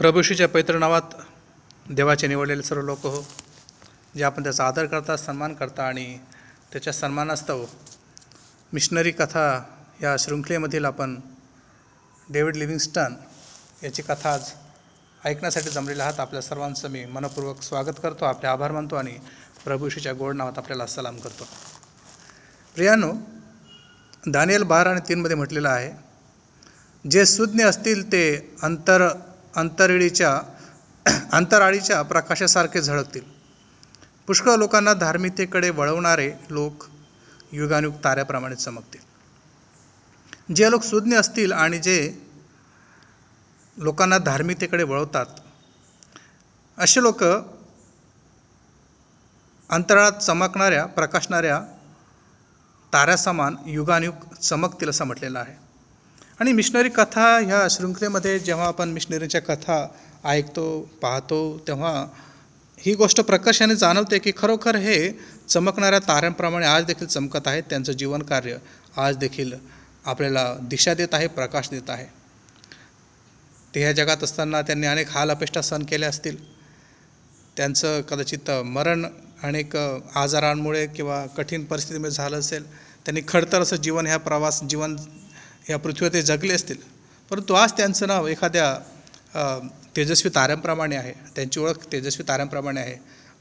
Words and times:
प्रभूशीच्या 0.00 0.46
पवित्र 0.48 0.78
नावात 0.78 1.14
देवाचे 1.90 2.26
निवडलेले 2.26 2.62
सर्व 2.62 2.82
लोक 2.82 3.02
हो 3.06 3.20
जे 4.16 4.22
आपण 4.24 4.42
त्याचा 4.42 4.66
आदर 4.66 4.86
करता 4.86 5.16
सन्मान 5.16 5.54
करता 5.54 5.86
आणि 5.86 6.06
त्याच्या 6.72 6.92
सन्मानास्तव 6.92 7.64
मिशनरी 8.72 9.10
कथा 9.10 9.44
या 10.02 10.14
शृंखलेमधील 10.18 10.84
आपण 10.84 11.18
डेव्हिड 12.28 12.56
लिव्हिंगस्टन 12.56 13.14
याची 13.82 14.02
कथा 14.02 14.32
आज 14.34 14.50
ऐकण्यासाठी 15.24 15.70
जमलेले 15.70 16.02
आहात. 16.02 16.20
आपल्या 16.20 16.42
सर्वांचं 16.42 16.90
मी 16.90 17.04
मनपूर्वक 17.04 17.62
स्वागत 17.62 18.00
करतो 18.02 18.24
आपले 18.24 18.48
आभार 18.48 18.72
मानतो 18.72 18.96
आणि 18.96 19.16
प्रभूशीच्या 19.64 20.12
गोड 20.12 20.36
नावात 20.36 20.58
आपल्याला 20.58 20.86
सलाम 20.86 21.18
करतो. 21.18 21.44
प्रियानो 22.76 23.12
दानियल 24.26 24.62
बारा 24.62 24.90
आणि 24.90 25.08
तीनमध्ये 25.08 25.36
म्हटलेलं 25.36 25.68
आहे 25.68 25.92
जे 27.04 27.26
सुज्ञ 27.26 27.64
असतील 27.64 28.12
ते 28.12 28.54
अंतर 28.62 29.08
अंतरिळीच्या 29.56 30.40
अंतराळीच्या 31.32 32.02
प्रकाशासारखे 32.02 32.80
झळकतील. 32.82 33.22
पुष्कळ 34.26 34.56
लोकांना 34.56 34.94
धार्मिकतेकडे 34.94 35.70
वळवणारे 35.70 36.32
लोक 36.50 36.84
युगानुग 37.52 37.92
ताऱ्याप्रमाणे 38.04 38.54
चमकतील. 38.54 39.00
जे 40.54 40.70
लोक 40.70 40.82
सुज्ञ 40.82 41.16
असतील 41.16 41.52
आणि 41.52 41.78
जे 41.78 42.26
लोकांना 43.76 44.18
धार्मिकतेकडे 44.18 44.82
वळवतात 44.82 45.26
असे 46.78 47.02
लोक 47.02 47.22
अंतराळात 49.70 50.12
चमकणाऱ्या 50.12 50.86
प्रकाशणाऱ्या 50.86 51.60
ताऱ्यासमान 52.92 53.56
युगानुग 53.66 54.34
चमकतील 54.34 54.88
असं 54.88 55.04
म्हटलेलं 55.04 55.38
आहे. 55.38 55.69
आणि 56.40 56.52
मिशनरी 56.52 56.88
कथा 56.88 57.24
ह्या 57.38 57.66
शृंखलेमध्ये 57.70 58.38
जेव्हा 58.38 58.66
आपण 58.66 58.88
मिशनरीच्या 58.88 59.40
कथा 59.42 59.86
ऐकतो 60.24 60.80
पाहतो 61.02 61.40
तेव्हा 61.66 62.06
ही 62.78 62.94
गोष्ट 62.94 63.20
प्रकर्षाने 63.20 63.76
जाणवते 63.76 64.18
की 64.18 64.32
खरोखर 64.36 64.76
हे 64.76 64.96
चमकणाऱ्या 65.48 65.98
ताऱ्यांप्रमाणे 65.98 66.66
आज 66.66 66.84
देखील 66.84 67.06
चमकत 67.06 67.48
आहेत 67.48 67.62
त्यांचं 67.70 67.92
जीवनकार्य 67.92 68.56
आज 68.96 69.16
देखील 69.16 69.52
आपल्याला 70.06 70.54
दिशा 70.62 70.94
देत 70.94 71.14
आहे 71.14 71.26
प्रकाश 71.26 71.70
देत 71.70 71.90
आहे. 71.90 72.06
ते 73.74 73.80
ह्या 73.80 73.92
जगात 73.92 74.24
असताना 74.24 74.62
त्यांनी 74.62 74.86
अनेक 74.86 75.10
हाल 75.10 75.30
अपेष्टा 75.30 75.62
सहन 75.62 75.82
केल्या 75.82 76.08
असतील. 76.08 76.36
त्यांचं 77.56 78.00
कदाचित 78.00 78.50
मरण 78.50 79.06
अनेक 79.42 79.76
आजारांमुळे 80.14 80.86
किंवा 80.86 81.26
कठीण 81.26 81.64
परिस्थितीमुळे 81.64 82.10
झालं 82.10 82.38
असेल. 82.38 82.64
त्यांनी 83.04 83.20
खडतर 83.28 83.60
असं 83.60 83.76
जीवन 83.76 84.06
ह्या 84.06 84.18
प्रवास 84.18 84.62
जीवन 84.62 84.96
ह्या 85.70 85.78
पृथ्वीवर 85.78 86.12
ते 86.12 86.22
जगले 86.22 86.54
असतील. 86.54 86.76
परंतु 87.30 87.54
आज 87.54 87.72
त्यांचं 87.72 88.06
नाव 88.08 88.26
एखाद्या 88.26 88.74
तेजस्वी 89.96 90.30
ताऱ्यांप्रमाणे 90.34 90.96
आहे. 90.96 91.12
त्यांची 91.34 91.60
ओळख 91.60 91.84
तेजस्वी 91.92 92.24
ताऱ्यांप्रमाणे 92.28 92.80
आहे. 92.80 92.96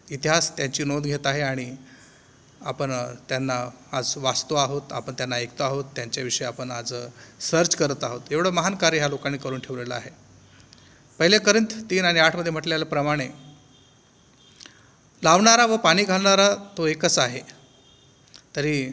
इतिहास 0.10 0.52
त्यांची 0.58 0.84
नोंद 0.84 1.06
घेत 1.06 1.26
आहे 1.26 1.42
आणि 1.42 1.66
आपण 2.62 2.92
त्यांना 3.30 3.58
आज 3.92 4.14
वाचतो 4.18 4.56
आहोत 4.56 4.92
आपण 4.92 5.14
त्यांना 5.14 5.36
ऐकतो 5.36 5.64
आहोत 5.64 5.86
त्यांच्याविषयी 5.96 6.48
आपण 6.48 6.72
आज 6.72 6.94
सर्च 7.42 7.76
करत 7.76 8.04
आहोत. 8.04 8.22
एवढं 8.32 8.52
महान 8.52 8.76
कार्य 8.76 8.98
ह्या 8.98 9.08
लोकांनी 9.10 9.38
करून 9.38 9.60
ठेवलेलं 9.60 9.96
आहे. 9.96 10.10
पहिले 11.20 11.40
करिंथ 11.40 11.80
तीन 11.90 12.06
आणि 12.06 12.20
आठमध्ये 12.20 12.52
म्हटलेल्याप्रमाणे 12.52 13.28
लावणारा 15.22 15.66
व 15.66 15.78
पाणी 15.78 16.04
घालणारा 16.04 16.50
तो 16.78 16.86
एकच 16.88 17.18
आहे. 17.20 17.42
तरी 18.56 18.90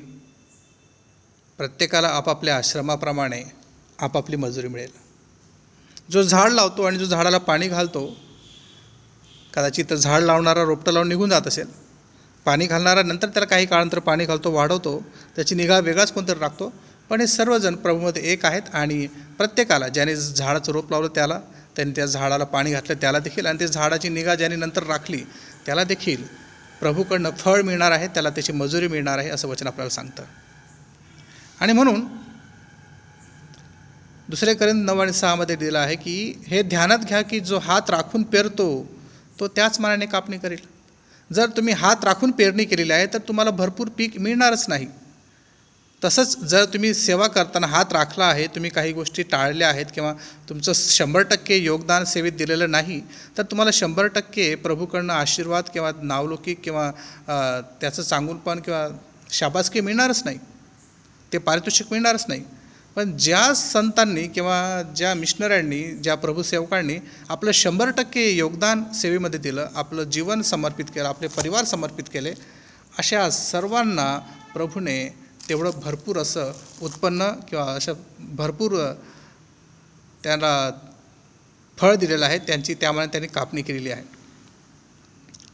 प्रत्येकाला 1.58 2.08
आपापल्या 2.08 2.56
आश्रमाप्रमाणे 2.56 3.42
आपापली 3.98 4.36
मजुरी 4.36 4.68
मिळेल. 4.68 4.90
जो 6.10 6.22
झाड 6.22 6.52
लावतो 6.52 6.82
आणि 6.82 6.98
जो 6.98 7.04
झाडाला 7.04 7.38
पाणी 7.38 7.68
घालतो 7.68 8.06
कदाचित 9.54 9.92
झाड 9.94 10.22
लावणारा 10.22 10.64
रोपटं 10.64 10.92
लावून 10.92 11.08
निघून 11.08 11.30
जात 11.30 11.46
असेल. 11.46 11.66
पाणी 12.46 12.66
घालणारा 12.66 13.02
नंतर 13.02 13.28
त्याला 13.28 13.46
काही 13.46 13.66
काळानंतर 13.66 13.98
पाणी 13.98 14.24
घालतो 14.24 14.50
वाढवतो 14.52 14.98
त्याची 15.36 15.54
निगा 15.54 15.78
वेगळाच 15.78 16.12
कोणतरी 16.12 16.38
राखतो. 16.38 16.72
पण 17.10 17.20
हे 17.20 17.26
सर्वजण 17.26 17.74
प्रभूमध्ये 17.76 18.22
एक 18.32 18.44
आहेत 18.46 18.74
आणि 18.74 19.06
प्रत्येकाला 19.38 19.88
ज्याने 19.88 20.16
झाडाचं 20.16 20.72
रोप 20.72 20.90
लावलं 20.90 21.08
त्याला 21.14 21.40
त्याने 21.76 21.92
त्या 21.92 22.06
झाडाला 22.06 22.44
पाणी 22.44 22.72
घातलं 22.72 23.00
त्याला 23.00 23.18
देखील 23.18 23.46
आणि 23.46 23.60
ते 23.60 23.66
झाडाची 23.66 24.08
निगा 24.08 24.34
ज्याने 24.34 24.56
नंतर 24.56 24.82
राखली 24.82 25.22
त्याला 25.66 25.84
देखील 25.84 26.22
प्रभूकडनं 26.80 27.30
फळ 27.38 27.62
मिळणार 27.62 27.92
आहे 27.92 28.06
त्याला 28.06 28.30
त्याची 28.30 28.52
मजुरी 28.52 28.88
मिळणार 28.88 29.18
आहे 29.18 29.30
असं 29.30 29.48
वचन 29.48 29.66
आपल्याला 29.66 29.90
सांगतं. 29.90 30.24
आणि 31.60 31.72
म्हणून 31.72 32.04
दुसरे 34.28 34.54
करेन 34.54 34.84
नऊ 34.84 34.98
आणि 35.00 35.12
सहामध्ये 35.12 35.56
दिलं 35.56 35.78
आहे 35.78 35.96
की 35.96 36.42
हे 36.48 36.62
ध्यानात 36.62 36.98
घ्या 36.98 37.20
की 37.22 37.40
जो 37.40 37.58
हात 37.58 37.90
राखून 37.90 38.22
पेरतो 38.22 38.66
तो 39.40 39.48
त्याच 39.48 39.78
मानाने 39.80 40.06
कापणी 40.06 40.38
करेल. 40.38 40.58
जर 41.30 41.46
तुम्ही 41.56 41.74
हात 41.74 42.04
राखून 42.04 42.30
पेरणी 42.30 42.64
केलेली 42.64 42.92
आहे 42.92 43.06
तर 43.12 43.18
तुम्हाला 43.28 43.50
भरपूर 43.50 43.88
पीक 43.98 44.18
मिळणारच 44.20 44.64
नाही. 44.68 44.86
तसंच 46.02 46.36
जर 46.48 46.64
तुम्ही 46.64 46.92
सेवा 46.94 47.26
करताना 47.26 47.66
हात 47.66 47.92
राखला 47.92 48.24
आहे 48.24 48.46
तुम्ही 48.46 48.70
काही 48.70 48.92
गोष्टी 48.92 49.22
टाळल्या 49.22 49.68
आहेत 49.68 49.86
किंवा 49.94 50.12
तुमचं 50.48 50.72
शंभर 50.74 51.22
टक्के 51.22 51.56
योगदान 51.56 52.04
सेवेत 52.04 52.32
दिलेलं 52.32 52.70
नाही 52.70 53.00
तर 53.38 53.42
तुम्हाला 53.42 53.70
शंभर 53.72 54.06
टक्के 54.06 54.54
प्रभूकडनं 54.54 55.12
आशीर्वाद 55.12 55.70
किंवा 55.72 55.92
नावलौकिक 56.02 56.60
किंवा 56.64 56.90
त्याचं 57.80 58.02
चांगुलपण 58.02 58.60
किंवा 58.60 58.86
शाबासकी 59.30 59.80
मिळणारच 59.80 60.22
नाही. 60.24 60.38
ते 61.36 61.40
पारितोषिक 61.40 61.86
मिळणारच 61.90 62.24
नाही. 62.28 62.42
पण 62.96 63.16
ज्या 63.16 63.54
संतांनी 63.54 64.26
किंवा 64.26 64.82
ज्या 64.96 65.12
मिशनऱ्यांनी 65.14 65.82
ज्या 66.02 66.14
प्रभूसेवकांनी 66.14 66.96
आपलं 67.28 67.50
शंभर 67.52 67.90
टक्के 67.90 68.24
योगदान 68.30 68.84
सेवेमध्ये 68.94 69.40
दिलं 69.40 69.68
आपलं 69.74 70.04
जीवन 70.04 70.42
समर्पित 70.42 70.84
केलं 70.94 71.08
आपले 71.08 71.28
परिवार 71.28 71.64
समर्पित 71.64 72.04
केले 72.12 72.32
अशा 72.98 73.28
सर्वांना 73.30 74.06
प्रभूने 74.54 74.96
तेवढं 75.48 75.80
भरपूर 75.84 76.18
असं 76.18 76.52
उत्पन्न 76.82 77.28
किंवा 77.48 77.64
असं 77.72 77.92
भरपूर 78.36 78.78
त्यांना 80.22 80.70
फळ 81.78 81.94
दिलेलं 81.94 82.26
आहे 82.26 82.38
त्यांची 82.38 82.74
त्यामाने 82.74 83.06
त्यांनी 83.06 83.28
कापणी 83.28 83.62
केलेली 83.62 83.90
आहे. 83.90 84.02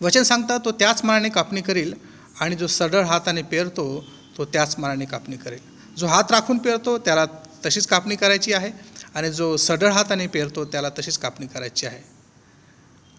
वचन 0.00 0.22
सांगता 0.22 0.59
तो 0.59 0.72
त्याच 0.72 1.04
मानाने 1.04 1.28
कापणी 1.28 1.60
करील 1.60 1.93
आणि 2.41 2.56
जो 2.56 2.66
सढळ 2.66 3.04
हाताने 3.04 3.43
पेरतो 3.43 4.04
तो 4.38 4.44
त्याच 4.44 4.78
मानाने 4.78 5.04
कापणी 5.04 5.37
करेल. 5.37 5.71
जो 5.97 6.06
हात 6.06 6.30
राखून 6.30 6.58
पेरतो 6.58 6.98
त्याला 6.98 7.25
तशीच 7.66 7.86
कापणी 7.86 8.16
करायची 8.16 8.53
आहे 8.53 8.70
आणि 9.14 9.30
जो 9.30 9.56
सढळ 9.56 9.91
हाताने 9.92 10.26
पेरतो 10.26 10.64
त्याला 10.64 10.88
तशीच 10.88 11.19
कापणी 11.19 11.47
करायची 11.47 11.86
आहे. 11.86 12.00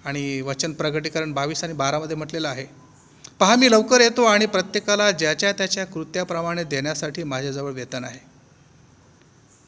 आणि 0.06 0.42
वचन 0.42 0.74
प्रगटीकरण 0.74 1.34
बावीस 1.34 1.64
आणि 1.64 1.74
बारामध्ये 1.74 2.16
म्हटलेलं 2.16 2.48
आहे 2.48 2.66
पहा 3.40 3.56
मी 3.56 3.72
लवकर 3.72 4.02
येतो 4.02 4.24
आणि 4.24 4.46
प्रत्येकाला 4.46 5.12
ज्याच्या 5.12 5.52
त्याच्या 5.52 5.86
कृत्याप्रमाणे 5.86 6.64
देण्यासाठी 6.64 7.24
माझ्याजवळ 7.24 7.72
वेतन 7.72 8.04
आहे. 8.04 8.20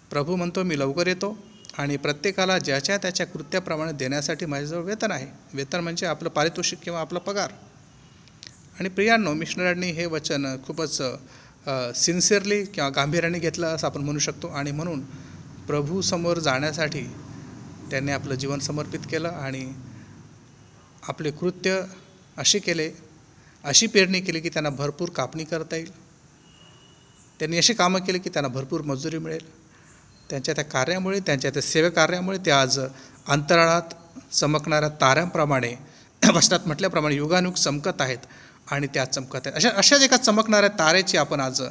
प्रभू 0.09 0.35
म्हणतो 0.35 0.63
मी 0.63 0.79
लवकर 0.79 1.07
येतो 1.07 1.37
आणि 1.77 1.97
प्रत्येकाला 1.97 2.57
ज्याच्या 2.59 2.97
त्याच्या 2.97 3.27
कृत्याप्रमाणे 3.27 3.91
देण्यासाठी 3.91 4.45
माझ्याजवळ 4.45 4.83
वेतन 4.83 5.11
आहे. 5.11 5.27
वेतन 5.53 5.79
म्हणजे 5.79 6.05
आपलं 6.05 6.29
पारितोषिक 6.29 6.79
किंवा 6.83 6.99
आपला 6.99 7.19
पगार. 7.19 7.51
आणि 8.79 8.89
प्रियांनो 8.89 9.33
मिशनरांनी 9.33 9.91
हे 9.91 10.05
वचन 10.05 10.55
खूपच 10.67 11.01
सिन्सिअरली 11.95 12.63
किंवा 12.65 12.89
गांभीर्याने 12.89 13.39
घेतलं 13.39 13.67
असं 13.67 13.87
आपण 13.87 14.01
म्हणू 14.01 14.19
शकतो. 14.19 14.47
आणि 14.47 14.71
म्हणून 14.71 15.01
प्रभूसमोर 15.67 16.39
जाण्यासाठी 16.39 17.01
त्यांनी 17.91 18.11
आपलं 18.11 18.35
जीवन 18.35 18.59
समर्पित 18.59 18.99
केलं 19.11 19.29
आणि 19.29 19.65
आपले 21.03 21.31
कृत्य 21.31 21.81
असे 22.37 22.59
केले 22.59 22.89
अशी 23.63 23.87
पेरणी 23.87 24.19
केली 24.21 24.39
की 24.39 24.49
त्यांना 24.49 24.69
भरपूर 24.69 25.09
कापणी 25.09 25.43
करता 25.43 25.75
येईल. 25.75 25.91
त्यांनी 27.39 27.57
अशी 27.57 27.73
कामं 27.73 27.99
केली 27.99 28.19
की 28.19 28.29
त्यांना 28.29 28.47
भरपूर 28.47 28.81
मजुरी 28.81 29.17
मिळेल. 29.17 29.45
त्यांच्या 30.29 30.53
त्या 30.55 30.63
कार्यामुळे 30.63 31.19
त्यांच्या 31.19 31.51
त्या 31.51 31.61
सेवेकार्यामुळे 31.61 32.37
ते 32.45 32.51
आज 32.51 32.79
अंतराळात 33.27 33.93
चमकणाऱ्या 34.33 34.89
ताऱ्यांप्रमाणे 35.01 35.73
वचनात 36.35 36.59
म्हटल्याप्रमाणे 36.65 37.15
युगानुग 37.15 37.53
चमकत 37.53 38.01
आहेत. 38.01 38.17
आणि 38.67 38.87
त्या 38.93 39.05
चमकत 39.05 39.39
आहेत. 39.45 39.55
अशा 39.55 39.69
अशाच 39.77 40.01
एका 40.01 40.17
चमकणाऱ्या 40.17 40.69
तारेची 40.79 41.17
आपण 41.17 41.39
आज 41.41 41.61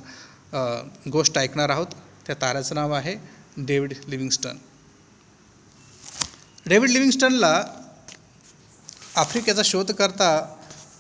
गोष्ट 1.13 1.39
ऐकणार 1.39 1.71
आहोत. 1.71 1.87
त्या 2.27 2.37
ताऱ्याचं 2.43 2.75
नाव 2.75 2.93
आहे 2.93 3.15
डेव्हिड 3.57 3.93
लिव्हिंगस्टन. 4.09 4.57
डेव्हिड 6.67 6.91
लिव्हिंगस्टनला 6.91 7.63
आफ्रिकेचा 9.17 9.63
शोधकर्ता 9.65 10.29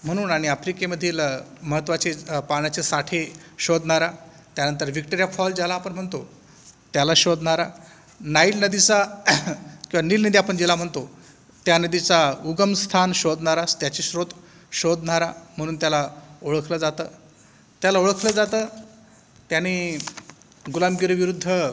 म्हणून 0.05 0.31
आणि 0.31 0.49
आफ्रिकेमधील 0.49 1.20
महत्त्वाचे 1.62 2.12
पाण्याचे 2.49 2.82
साठे 2.82 3.25
शोधणारा 3.58 4.11
त्यानंतर 4.56 4.91
व्हिक्टोरिया 4.91 5.26
फॉल 5.26 5.52
ज्याला 5.52 5.75
आपण 5.75 5.93
म्हणतो 5.93 6.26
त्याला 6.94 7.12
शोधणारा 7.17 7.67
नाईल 8.20 8.58
नदीचा 8.58 9.02
किंवा 9.25 10.00
नील 10.00 10.25
नदी 10.26 10.38
आपण 10.38 10.56
ज्याला 10.56 10.75
म्हणतो 10.75 11.08
त्या 11.67 11.79
नदीचा 11.79 12.19
उगमस्थान 12.44 13.12
शोधणारा 13.14 13.64
त्याचे 13.81 14.02
स्रोत 14.02 14.35
शोधणारा 14.75 15.32
म्हणून 15.59 15.76
त्याला 15.76 16.09
ओळखलं 16.43 16.76
जातं. 16.76 17.05
त्याला 17.82 17.99
ओळखलं 17.99 18.31
जातं. 18.31 18.67
त्याने 19.50 19.99
गुलामगिरीविरुद्ध 20.73 21.73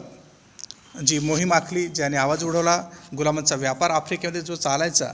जी 1.06 1.20
मोहीम 1.20 1.54
आखली 1.54 1.88
ज्याने 1.88 2.18
आवाज 2.18 2.44
उडवला 2.44 2.84
गुलामांचा 3.18 3.56
व्यापार 3.56 3.90
आफ्रिकेमध्ये 3.90 4.42
जो 4.42 4.56
चालायचा 4.56 5.06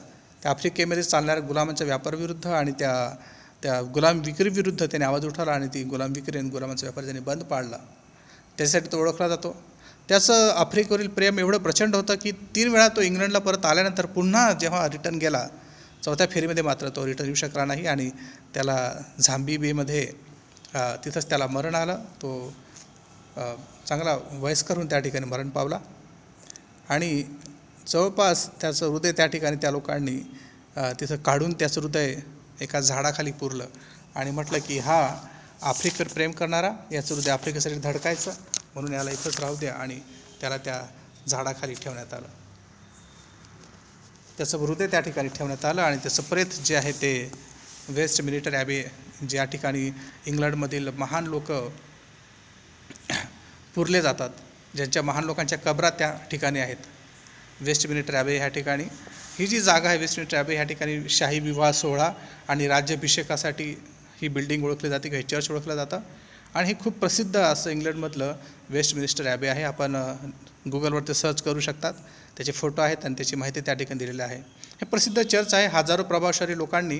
त्या 0.43 0.51
आफ्रिकेमध्ये 0.51 1.03
चालणाऱ्या 1.03 1.47
गुलामांच्या 1.47 1.85
व्यापाराविरुद्ध 1.85 2.47
आणि 2.47 2.71
त्या 2.71 3.15
त्या 3.63 3.81
गुलाम 3.81 4.19
विक्रीविरुद्ध 4.19 4.85
त्याने 4.85 5.05
आवाज 5.05 5.25
उठवला 5.25 5.51
आणि 5.51 5.67
ती 5.67 5.83
गुलाम 5.83 6.11
विक्री 6.11 6.37
आणि 6.37 6.49
गुलामांचा 6.49 6.85
व्यापार 6.85 7.03
त्याने 7.03 7.19
बंद 7.19 7.43
पाडला. 7.43 7.77
त्यासाठी 8.57 8.87
तो 8.91 9.01
ओळखला 9.01 9.27
जातो. 9.27 9.55
त्याचं 10.09 10.49
आफ्रिकेवरील 10.49 11.07
प्रेम 11.07 11.39
एवढं 11.39 11.57
प्रचंड 11.57 11.95
होतं 11.95 12.15
की 12.15 12.31
तीन 12.31 12.67
वेळा 12.67 12.87
तो 12.87 13.01
इंग्लंडला 13.01 13.39
परत 13.39 13.65
आल्यानंतर 13.65 14.05
पुन्हा 14.05 14.51
जेव्हा 14.51 14.87
रिटर्न 14.87 15.15
गेला 15.15 15.47
चौथ्या 16.03 16.27
फेरीमध्ये 16.31 16.63
मात्र 16.63 16.89
तो 16.89 17.05
रिटर्न 17.05 17.27
येऊ 17.27 17.35
शकला 17.35 17.65
नाही 17.65 17.85
आणि 17.87 18.09
त्याला 18.53 18.77
झांबी 19.19 19.57
बेमध्ये 19.57 20.05
तिथंच 21.03 21.29
त्याला 21.29 21.47
मरण 21.47 21.75
आलं. 21.75 21.97
तो 22.21 22.53
चांगला 23.87 24.17
वयस्कर 24.33 24.75
होऊन 24.75 24.87
त्या 24.89 24.99
ठिकाणी 24.99 25.25
मरण 25.25 25.49
पावला. 25.49 25.79
आणि 26.89 27.23
जवळपास 27.87 28.47
त्याचं 28.61 28.87
हृदय 28.87 29.11
त्या 29.11 29.25
ठिकाणी 29.27 29.57
त्या 29.61 29.71
लोकांनी 29.71 30.17
तिथं 30.99 31.15
काढून 31.25 31.53
त्याचं 31.53 31.81
हृदय 31.81 32.15
एका 32.61 32.79
झाडाखाली 32.81 33.31
पुरलं. 33.33 33.65
आणि 34.15 34.31
म्हटलं 34.31 34.59
की 34.67 34.77
हा 34.79 34.99
आफ्रिकेवर 35.63 36.07
प्रेम 36.13 36.31
करणारा 36.31 36.71
याचं 36.91 37.15
हृदय 37.15 37.31
आफ्रिकेसाठी 37.31 37.75
धडकायचं 37.79 38.31
म्हणून 38.73 38.93
याला 38.93 39.11
इथंच 39.11 39.39
राहू 39.39 39.55
द्या 39.55 39.73
आणि 39.73 39.99
त्याला 40.41 40.57
त्या 40.57 40.81
झाडाखाली 41.27 41.73
ठेवण्यात 41.73 42.13
आलं. 42.13 42.27
त्याचं 44.37 44.57
हृदय 44.57 44.87
त्या 44.87 44.99
ठिकाणी 44.99 45.29
ठेवण्यात 45.35 45.65
आलं 45.65 45.81
आणि 45.81 45.97
त्याचं 45.97 46.23
प्रेत 46.23 46.59
जे 46.65 46.75
आहे 46.75 46.91
ते 46.91 47.11
वेस्ट 47.89 48.21
मिलिटरी 48.21 48.55
ॲबे 48.55 48.83
ज्या 49.21 49.43
ठिकाणी 49.45 49.89
इंग्लंडमधील 50.25 50.89
महान 50.97 51.27
लोक 51.27 51.51
पुरले 53.75 54.01
जातात 54.01 54.29
ज्यांच्या 54.75 55.01
महान 55.03 55.23
लोकांच्या 55.23 55.57
कबरा 55.57 55.89
त्या 55.89 56.11
ठिकाणी 56.31 56.59
आहेत. 56.59 56.77
वेस्ट 57.61 57.87
मिनिट 57.87 58.11
ॲबे 58.11 58.37
ह्या 58.37 58.47
ठिकाणी. 58.47 58.83
ही 59.39 59.47
जी 59.47 59.59
जागा 59.61 59.89
आहे 59.89 59.97
वेस्ट 59.97 60.19
मिनिट 60.19 60.35
ॲबे 60.35 60.55
ह्या 60.55 60.63
ठिकाणी 60.63 60.97
शाही 61.09 61.39
विवाह 61.39 61.71
सोहळा 61.71 62.11
आणि 62.47 62.67
राज्याभिषेकासाठी 62.67 63.69
ही 64.21 64.27
बिल्डिंग 64.27 64.63
ओळखली 64.65 64.89
जाते 64.89 65.09
किंवा 65.09 65.21
हे 65.21 65.27
चर्च 65.29 65.51
ओळखलं 65.51 65.75
जातं. 65.75 65.99
आणि 66.55 66.67
हे 66.67 66.73
खूप 66.83 66.97
प्रसिद्ध 66.99 67.35
असं 67.37 67.69
इंग्लंडमधलं 67.69 68.33
वेस्ट 68.69 68.95
मिनिस्टर 68.95 69.27
ॲबे 69.27 69.47
आहे. 69.47 69.63
आपण 69.63 69.95
गुगलवरती 70.71 71.13
सर्च 71.13 71.41
करू 71.41 71.59
शकतात. 71.59 71.93
त्याचे 72.37 72.51
फोटो 72.51 72.81
आहेत 72.81 73.05
आणि 73.05 73.15
त्याची 73.17 73.35
माहिती 73.35 73.61
त्या 73.65 73.73
ठिकाणी 73.73 73.99
दिलेली 73.99 74.21
आहे. 74.21 74.37
हे 74.37 74.85
प्रसिद्ध 74.85 75.21
चर्च 75.21 75.53
आहे. 75.53 75.67
हजारो 75.73 76.03
प्रभावशाली 76.03 76.57
लोकांनी 76.57 76.99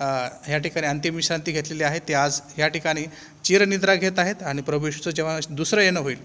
ह्या 0.00 0.58
ठिकाणी 0.58 0.86
अंतिम 0.86 1.14
विश्रांती 1.16 1.52
घेतलेली 1.52 1.82
आहे. 1.82 1.98
ते 2.08 2.14
आज 2.14 2.40
ह्या 2.56 2.68
ठिकाणी 2.68 3.04
चिरनिद्रा 3.44 3.94
घेत 3.94 4.18
आहेत 4.18 4.42
आणि 4.42 4.62
प्रभू 4.62 4.86
येशूचं 4.86 5.10
जेव्हा 5.10 5.38
दुसरं 5.50 5.82
येणं 5.82 6.00
होईल 6.00 6.18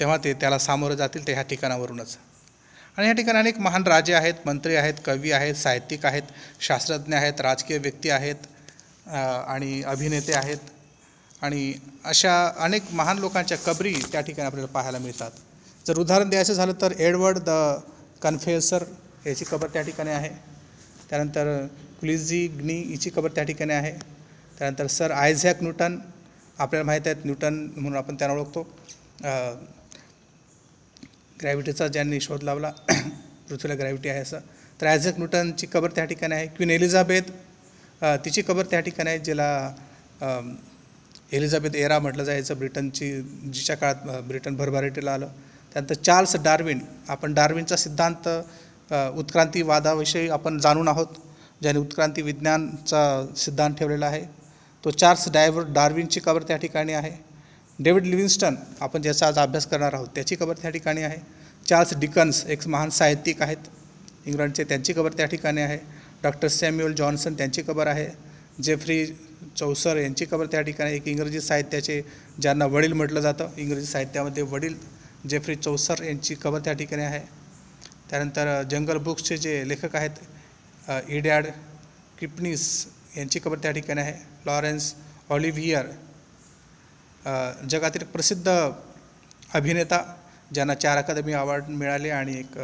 तेव्हा 0.00 0.16
ते 0.24 0.32
त्याला 0.40 0.58
सामोरं 0.58 0.94
जातील 0.96 1.26
ते 1.26 1.32
ह्या 1.32 1.42
ठिकाणावरूनच. 1.50 2.16
आणि 2.96 3.06
या 3.06 3.12
ठिकाणी 3.14 3.38
अनेक 3.38 3.58
महान 3.60 3.82
राजे 3.86 4.14
आहेत 4.14 4.34
मंत्री 4.46 4.74
आहेत 4.76 4.94
कवी 5.04 5.32
आहेत 5.32 5.54
साहित्यिक 5.54 6.06
आहेत 6.06 6.22
शास्त्रज्ञ 6.60 7.14
आहेत 7.14 7.40
राजकीय 7.40 7.78
व्यक्ती 7.78 8.10
आहेत 8.10 8.46
आणि 9.08 9.82
अभिनेते 9.86 10.32
आहेत. 10.34 10.58
आणि 11.42 11.72
अशा 12.04 12.32
अनेक 12.64 12.92
महान 12.92 13.18
लोकांच्या 13.18 13.58
कबरी 13.58 13.92
त्या 14.12 14.20
ठिकाणी 14.20 14.46
आपल्याला 14.46 14.72
पाहायला 14.72 14.98
मिळतात. 14.98 15.30
जर 15.86 15.98
उदाहरण 15.98 16.28
द्यायचं 16.30 16.52
झालं 16.52 16.72
तर 16.80 16.92
एडवर्ड 16.98 17.38
द 17.38 17.50
कन्फेसर 18.22 18.84
याची 19.26 19.44
कबर 19.44 19.68
त्या 19.72 19.82
ठिकाणी 19.82 20.10
आहे. 20.10 20.28
त्यानंतर 21.10 21.66
क्लिझी 22.00 22.46
ग्नी 22.58 22.74
हिची 22.82 23.10
कबर 23.10 23.30
त्या 23.34 23.44
ठिकाणी 23.44 23.72
आहे. 23.72 23.92
त्यानंतर 24.58 24.86
सर 24.86 25.10
आयझॅक 25.10 25.62
न्यूटन 25.62 25.98
आपल्याला 26.58 26.86
माहीत 26.86 27.06
आहेत 27.06 27.24
न्यूटन 27.24 27.54
म्हणून 27.76 27.96
आपण 27.98 28.16
त्यांना 28.18 28.36
ओळखतो. 28.36 28.62
ग्रॅव्हिटीचा 31.42 31.86
ज्यांनी 31.88 32.20
शोध 32.20 32.42
लावला 32.42 32.70
पृथ्वीला 33.48 33.74
ग्रॅव्हिटी 33.74 34.08
आहे 34.08 34.20
असं. 34.20 34.38
तर 34.80 34.86
आयझॅक 34.86 35.18
न्यूटनची 35.18 35.66
कबर 35.72 35.90
त्या 35.96 36.04
ठिकाणी 36.04 36.34
आहे. 36.34 36.46
क्वीन 36.46 36.70
एलिझाबेथ 36.70 37.30
तिची 38.24 38.42
कबर 38.42 38.66
त्या 38.70 38.80
ठिकाणी 38.80 39.10
आहे 39.10 39.18
जिला 39.18 39.74
एलिझाबेथ 41.32 41.74
एरा 41.76 41.98
म्हटलं 41.98 42.24
जायचं 42.24 42.58
ब्रिटनची 42.58 43.10
जिच्या 43.44 43.76
काळात 43.76 44.22
ब्रिटन 44.28 44.56
भरभराटीला 44.56 45.12
आलं. 45.12 45.28
त्यानंतर 45.72 45.94
चार्ल्स 45.94 46.36
डार्विन 46.44 46.78
आपण 47.08 47.34
डार्विनचा 47.34 47.76
सिद्धांत 47.76 48.28
उत्क्रांतीवादाविषयी 49.18 50.28
आपण 50.28 50.58
जाणून 50.58 50.88
आहोत 50.88 51.18
ज्याने 51.62 51.78
उत्क्रांती 51.78 52.22
विज्ञानचा 52.22 53.26
सिद्धांत 53.36 53.74
ठेवलेला 53.74 54.06
आहे. 54.06 54.22
तो 54.84 54.90
चार्ल्स 54.90 55.30
डायव्हर 55.32 55.64
डार्विनची 55.72 56.20
कबर 56.20 56.42
त्या 56.42 56.56
ठिकाणी 56.56 56.92
आहे. 56.92 57.10
डेव्हिड 57.78 58.06
लिव्हिंग्स्टन 58.06 58.54
आपण 58.80 59.02
ज्याचा 59.02 59.26
आज 59.26 59.38
अभ्यास 59.38 59.66
करणार 59.66 59.94
आहोत 59.94 60.08
त्याची 60.14 60.36
कबर 60.36 60.56
त्या 60.62 60.70
ठिकाणी 60.70 61.02
आहे. 61.02 61.18
चार्ल्स 61.66 61.94
डिकन्स 61.98 62.44
एक 62.46 62.66
महान 62.68 62.90
साहित्यिक 62.90 63.42
आहेत. 63.42 63.56
इंग्लंडचे 64.26 64.64
त्यांची 64.64 64.92
कबर 64.92 65.12
त्या 65.12 65.26
ठिकाणी 65.26 65.60
आहे. 65.60 65.78
डॉक्टर 66.22 66.48
सॅम्युअल 66.48 66.92
जॉन्सन 66.94 67.34
त्यांची 67.34 67.62
कबर 67.62 67.86
आहे. 67.86 68.08
जेफ्री 68.62 69.04
चौसर 69.56 69.96
यांची 69.96 70.24
कबर 70.24 70.46
त्या 70.46 70.60
ठिकाणी 70.62 70.94
एक 70.94 71.08
इंग्रजी 71.08 71.40
साहित्याचे 71.40 72.00
ज्यांना 72.40 72.66
वडील 72.66 72.92
म्हटलं 72.92 73.20
जातं 73.20 73.50
इंग्रजी 73.56 73.86
साहित्यामध्ये 73.86 74.42
वडील 74.42 74.74
जेफ्री 75.28 75.54
चौसर 75.54 76.02
यांची 76.02 76.34
कबर 76.42 76.60
त्या 76.64 76.72
ठिकाणी 76.72 77.02
आहे. 77.02 77.20
त्यानंतर 78.10 78.62
जंगल 78.70 78.96
बुक्सचे 78.98 79.36
जे 79.36 79.68
लेखक 79.68 79.96
आहेत 79.96 81.10
इडॅड 81.10 81.46
किपनीस 82.18 82.86
यांची 83.16 83.38
कबर 83.38 83.58
त्या 83.58 83.70
ठिकाणी 83.70 84.00
आहे. 84.00 84.14
लॉरेन्स 84.46 84.94
ऑलिव्हियर 85.30 85.86
जगातील 87.70 88.02
एक 88.02 88.08
प्रसिद्ध 88.08 88.48
अभिनेता 89.54 90.02
ज्यांना 90.54 90.74
चार 90.74 90.98
अकादमी 90.98 91.32
अवॉर्ड 91.32 91.68
मिळाले 91.70 92.10
आणि 92.10 92.38
एक 92.38 92.58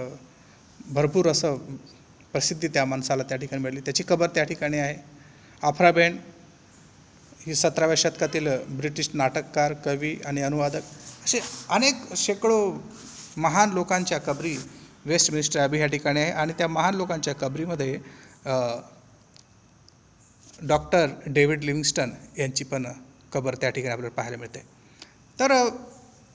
भरपूर 0.87 1.29
असं 1.29 1.57
प्रसिद्धी 2.33 2.69
त्या 2.69 2.85
माणसाला 2.85 3.23
त्या 3.23 3.37
ठिकाणी 3.39 3.63
मिळाली. 3.63 3.81
त्याची 3.81 4.03
कबर 4.09 4.29
त्या 4.35 4.45
ठिकाणी 4.45 4.79
आहे. 4.79 4.97
आफराबेन 5.63 6.17
ही 7.47 7.55
सतराव्या 7.55 7.97
शतकातील 7.99 8.49
ब्रिटिश 8.79 9.09
नाटककार 9.15 9.73
कवी 9.85 10.15
आणि 10.27 10.43
अनुवादक 10.43 10.83
असे 11.25 11.41
अनेक 11.71 12.15
शेकडो 12.17 12.59
महान 13.37 13.73
लोकांच्या 13.73 14.19
कबरी 14.19 14.57
वेस्ट 15.07 15.31
मिनिस्टर 15.31 15.61
अबी 15.61 15.79
ह्या 15.79 15.87
ठिकाणी 15.87 16.21
आहे 16.21 16.31
आणि 16.33 16.53
त्या 16.59 16.69
महान 16.69 16.95
लोकांच्या 16.95 17.35
कबरीमध्ये 17.35 17.99
डॉक्टर 20.69 21.07
डेव्हिड 21.27 21.65
लिव्हिंग्स्टन 21.65 22.11
यांची 22.39 22.65
पण 22.65 22.87
कबर 23.33 23.55
त्या 23.61 23.71
ठिकाणी 23.71 23.93
आपल्याला 23.93 24.15
पाहायला 24.17 24.37
मिळते. 24.37 24.63
तर 25.39 25.53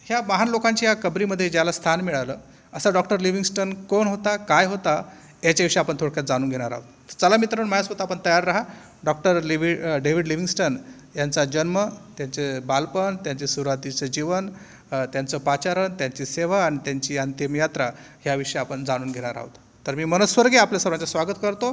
ह्या 0.06 0.22
महान 0.28 0.48
लोकांच्या 0.50 0.90
या 0.90 0.96
कबरीमध्ये 0.96 1.50
ज्याला 1.50 1.72
स्थान 1.72 2.02
मिळालं 2.02 2.38
असा 2.74 2.90
डॉक्टर 2.90 3.20
लिव्हिंग्स्टन 3.20 3.74
कोण 3.90 4.08
होता 4.08 4.36
काय 4.38 4.66
होता 4.66 5.02
याच्याविषयी 5.44 5.80
आपण 5.80 5.96
थोडक्यात 6.00 6.26
जाणून 6.28 6.50
घेणार 6.50 6.72
आहोत. 6.72 7.14
चला 7.20 7.38
मित्रांनो 7.38 7.70
माझ्यासोबत 7.70 8.02
आपण 8.02 8.18
तयार 8.26 8.44
राहा. 8.44 8.64
डॉक्टर 9.04 9.42
लिव्हि 9.44 9.74
डेव्हिड 10.00 10.28
लिव्हिंग्स्टन 10.28 10.76
यांचा 11.16 11.44
जन्म 11.46 11.80
त्यांचे 12.18 12.60
बालपण 12.66 13.16
त्यांचे 13.16 13.48
सुरुवातीचं 13.48 14.06
जीवन 14.06 14.50
त्यांचं 14.92 15.38
पाचारण 15.38 15.94
त्यांची 15.98 16.26
सेवा 16.26 16.64
आणि 16.66 16.78
त्यांची 16.86 17.18
अंतिम 17.18 17.56
यात्रा 17.56 17.90
ह्याविषयी 18.24 18.60
आपण 18.60 18.84
जाणून 18.86 19.12
घेणार 19.12 19.36
आहोत. 19.36 19.50
तर 19.86 19.96
मी 19.96 20.06
मनस्वर्गीय 20.06 20.60
आपल्या 20.60 20.80
सर्वांचं 20.80 21.06
स्वागत 21.06 21.40
करतो 21.42 21.72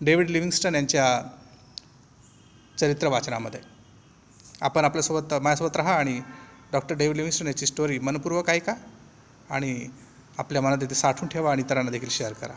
डेव्हिड 0.00 0.30
लिव्हिंग्स्टन 0.30 0.74
यांच्या 0.74 1.06
चरित्र 2.78 3.08
वाचनामध्ये 3.08 3.60
आपण 4.60 4.84
आपल्यासोबत 4.84 5.34
माझ्यासोबत 5.34 5.76
राहा 5.76 5.94
आणि 5.94 6.20
डॉक्टर 6.72 6.94
डेव्हिड 6.94 7.16
लिव्हिंग्स्टन 7.16 7.46
याची 7.46 7.66
स्टोरी 7.66 7.98
मनपूर्वक 7.98 8.50
ऐका 8.50 8.74
आणि 9.50 9.74
आपल्या 10.38 10.62
मनात 10.62 10.84
ते 10.90 10.94
साठवून 10.94 11.28
ठेवा 11.28 11.52
आणि 11.52 11.62
इतरांना 11.62 11.90
देखील 11.90 12.08
शेअर 12.08 12.32
करा. 12.32 12.54